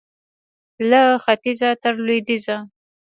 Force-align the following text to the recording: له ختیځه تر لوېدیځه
له 0.89 1.01
ختیځه 1.23 1.69
تر 1.83 1.93
لوېدیځه 2.05 2.57